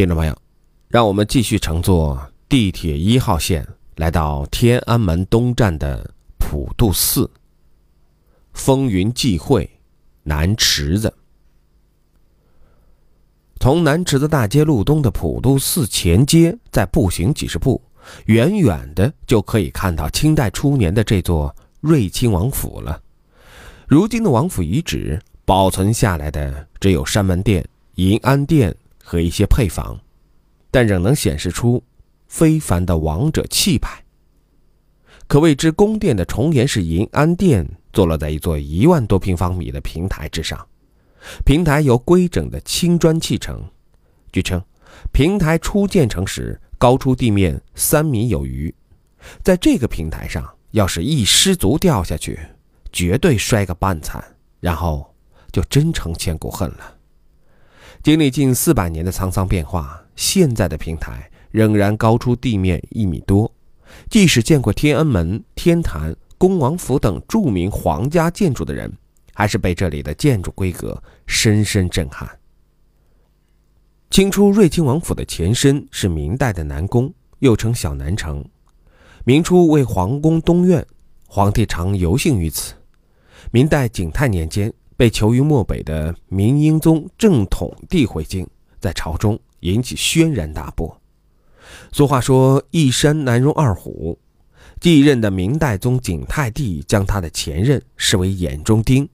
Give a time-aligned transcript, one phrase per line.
[0.00, 0.34] 听众朋友，
[0.88, 7.30] 让我们继续乘坐地铁一号线来到天安门东站的普渡寺。
[8.54, 9.70] 风云际会，
[10.22, 11.12] 南池子。
[13.60, 17.78] 从南池子大街路东的普渡寺前街，再步行几十步，
[18.24, 22.98] 远远的就可以看到清代初年的这座瑞亲王府了。
[23.86, 27.62] 如今的王府遗址保存下来的只有山门殿、
[27.96, 28.74] 银安殿
[29.10, 29.98] 和一些配房，
[30.70, 31.82] 但仍能显示出
[32.28, 34.04] 非凡的王者气派。
[35.26, 40.64] 可谓之宫殿的重檐式银安殿，坐落在一座一万多平方米的平台之上。
[41.44, 43.60] 平台由规整的青砖砌成，
[44.30, 44.62] 据称，
[45.12, 48.72] 平台初建成时高出地面三米有余。
[49.42, 52.38] 在这个平台上，要是一失足掉下去，
[52.92, 54.22] 绝对摔个半残，
[54.60, 55.12] 然后
[55.50, 56.98] 就真成千古恨了。
[58.02, 63.52] 经历近四百年的沧桑变化，现在的平台仍然高出地面一米多。
[64.08, 68.92] 即使见过天安门、天坛、恭王府等著名皇家建筑的人。
[69.32, 72.28] 还是被这里的建筑规格深深震撼。
[74.10, 78.44] 清初瑞亲王府的前身是明代的南宫，又称小南城。
[79.24, 80.84] 明初为皇宫东院，
[81.26, 82.74] 皇帝常游幸于此。
[83.50, 84.70] 明代景泰年间，
[85.00, 88.46] 被囚于漠北的明英宗正统帝回京，
[88.78, 91.00] 在朝中引起轩然大波。
[91.90, 94.18] 俗话说：“一山难容二虎。”
[94.78, 99.08] 继任的明代宗景泰帝将他的前任视为眼中钉。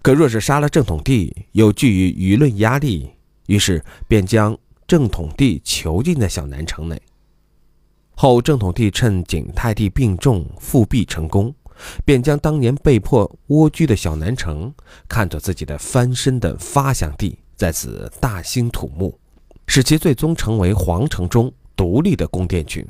[0.00, 3.10] 可若是杀了正统帝，又惧于舆论压力，
[3.48, 7.02] 于是便将正统帝囚禁在小南城内。
[8.14, 11.52] 后正统帝趁景泰帝病重复辟成功，
[12.04, 14.72] 便将当年被迫蜗居的小南城
[15.08, 19.18] 看作自己的翻身的发祥地，在此大兴土木，
[19.66, 22.86] 使其最终成为皇城中独立的宫殿群。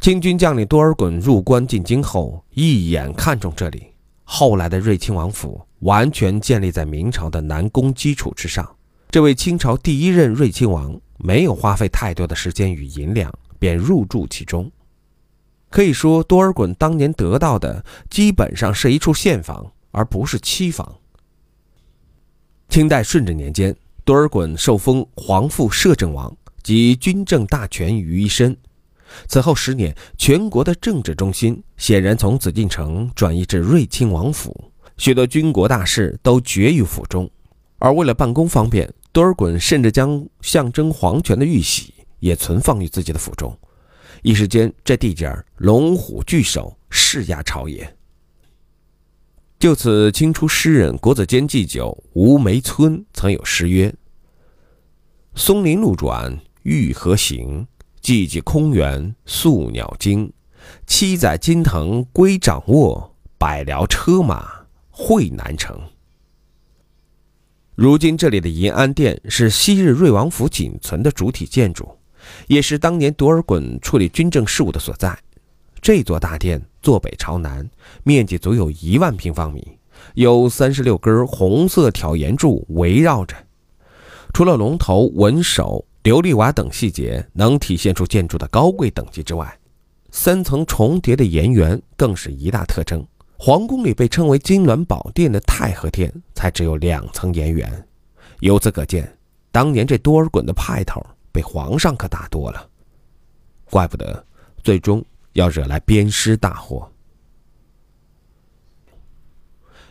[0.00, 3.86] 清军将领多尔衮入关进京后，一眼看中这里。
[4.22, 8.68] 后来的瑞亲王府完全建立在明朝的南宫基础之上。
[9.10, 14.70] 这位清朝第一任瑞亲王没有花费太多的时间与银两，便入住其中。
[15.74, 21.00] 可以说，多尔衮当年得到的基本上是一处现房，而不是期房。
[22.68, 23.74] 清代顺治年间，
[24.04, 28.56] 多尔衮受封皇父摄政王，集军政大权于一身。
[29.26, 37.28] 此后十年，全国的政治中心显然从紫禁城转移至瑞亲王府，许多军国大事都决于府中。
[37.80, 43.58] 而为了办公方便，多尔衮甚至将象征皇权的玉玺也存放于自己的府中。
[44.24, 47.94] 一时间，这地界龙虎聚首，势压朝野。
[49.58, 53.94] 就此，清初诗人国子监祭酒吴梅村曾有诗曰
[55.36, 57.66] ：“松林路转玉河行。”
[58.00, 60.32] 寂寂空园宿鸟惊，
[60.86, 64.50] 七载金藤归掌握，百僚车马
[64.88, 65.78] 会南城。
[67.74, 71.98] 如今这里的银安殿是昔日瑞王府仅存的主体建筑，
[72.46, 75.16] 也是当年多尔衮处理军政事务的所在。
[75.80, 77.68] 这座大殿坐北朝南，
[78.02, 79.78] 面积足有一万平方米，
[80.14, 83.34] 有三十六根红色挑檐柱围绕着，
[84.32, 85.84] 除了龙头纹首。
[86.04, 89.58] 琉璃瓦等细节能体现出建筑的高贵等级之外，
[90.10, 93.02] 三层重叠的檐缘更是一大特征。
[93.38, 97.88] 皇宫里被称为金銮宝殿的太和殿才只有两层檐缘，
[98.40, 99.16] 由此可见，
[99.50, 101.02] 当年这多尔衮的派头
[101.34, 102.70] 被皇上可打多了，
[103.64, 104.24] 怪不得
[104.62, 106.88] 最终要惹来鞭尸大祸。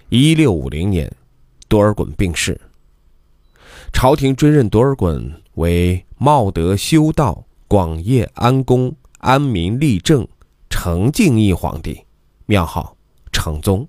[0.08, 1.14] 一六五零年，
[1.68, 2.60] 多尔衮病逝，
[3.92, 5.34] 朝廷追认多尔衮。
[5.56, 10.28] 为茂德修道、广业安公、安民立政、
[10.70, 12.06] 成敬义皇帝，
[12.46, 12.98] 庙号
[13.32, 13.88] 成宗。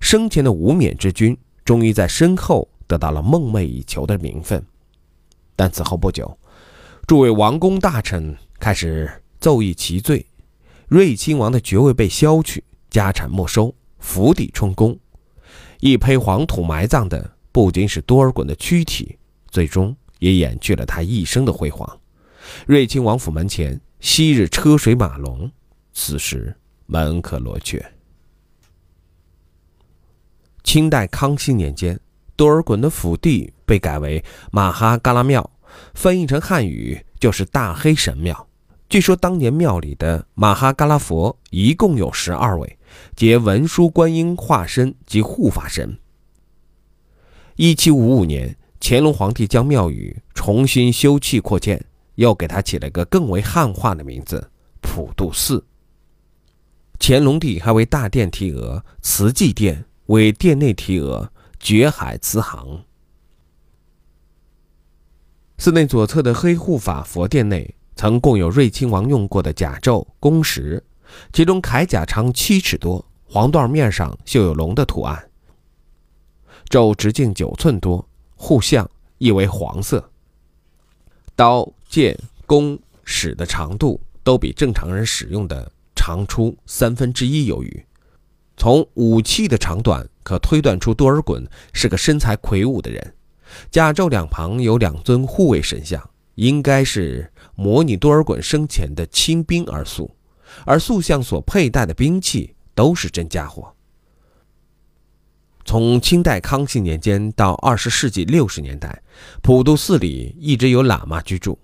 [0.00, 4.64] 生前的无冕之君，终于在身后得到了梦寐以求的名分。
[5.60, 6.38] 但此后不久，
[7.06, 10.24] 诸位王公大臣开始奏议其罪，
[10.88, 14.98] 瑞亲王的爵位被削去，家产没收，府邸充公，
[15.80, 19.18] 一胚黄土埋葬的不仅是多尔衮的躯体，
[19.50, 19.94] 最终。
[20.20, 22.00] 也掩去了他一生的辉煌。
[22.66, 25.50] 瑞亲王府门前，昔日车水马龙，
[25.92, 26.54] 此时
[26.86, 27.84] 门可罗雀。
[30.62, 31.98] 清代康熙年间，
[32.40, 35.50] 多尔衮的府地被改为马哈嘎拉庙，
[35.92, 38.48] 翻译成汉语就是大黑神庙。
[38.88, 42.78] 据说当年庙里的马哈嘎拉佛一共有十二位，
[43.14, 45.98] 皆文殊观音化身及护法神。
[47.56, 48.56] 一七五五年。
[48.80, 51.84] 乾隆皇帝将庙宇重新修葺扩建，
[52.14, 54.50] 又给它起了个更为汉化的名字——
[54.80, 55.62] 普渡寺。
[56.98, 62.84] 乾隆帝还为大殿题额“慈济殿”，为殿内题额“觉海慈航”。
[65.58, 70.82] 寺内左侧的黑护法佛殿内，曾共有瑞亲王用过的甲胄、弓石，
[71.32, 75.30] 其中铠甲长七尺多，黄缎面上绣有龙的图案，
[76.68, 78.04] 胄直径九寸多。
[78.42, 80.10] 护相亦为黄色。
[81.36, 87.84] 刀剑弓矢的长度都比正常人使用的长出三分之一有余。
[88.60, 91.42] 从武器的长短可推断出多尔衮
[91.72, 93.14] 是个身材魁梧的人。
[93.70, 100.14] 甲胄两旁有两尊护卫神像，应该是模拟多尔衮生前的亲兵而塑，
[100.66, 103.74] 而塑像所佩戴的兵器都是真家伙。
[105.64, 109.02] 从清代康熙年间到二十世纪六十年代，
[109.40, 111.58] 普渡寺里一直有喇嘛居住。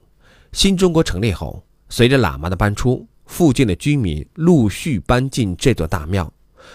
[0.52, 6.32] 新中国成立后，随着喇嘛的搬出，附近的居民陆续搬进这座大庙。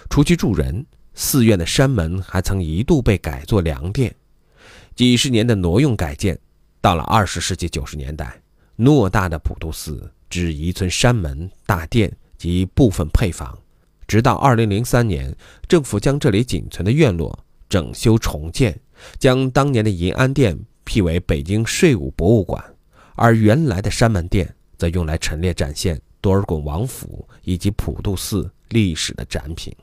[0.09, 4.13] 除去住人，寺院的山门还曾一度被改作粮店。
[4.95, 6.37] 几十年的挪用改建，
[6.81, 8.41] 到了二十世纪九十年代，
[8.77, 13.57] 偌大的普渡寺只遗存山门、大殿及部分配房。
[14.07, 15.33] 直到二零零三年，
[15.67, 18.77] 政府将这里仅存的院落整修重建，
[19.17, 22.61] 将当年的银安殿辟为北京税务博物馆，
[23.15, 29.75] 而原来的山门殿则用来陈列展现多尔衮王府以及普渡寺历史的展品。